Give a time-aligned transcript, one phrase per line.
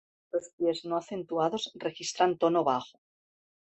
[0.31, 2.97] Los pies no acentuados registran tono bajo.